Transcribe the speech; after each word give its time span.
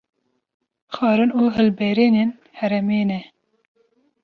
Xwarin 0.93 1.31
û 1.39 1.41
hilberînên 1.55 2.29
herêmê 2.59 3.01
ne 3.09 3.21